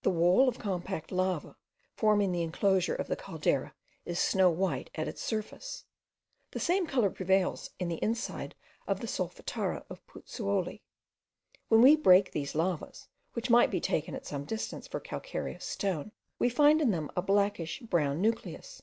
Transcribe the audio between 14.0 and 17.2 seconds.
at some distance for calcareous stone, we find in them a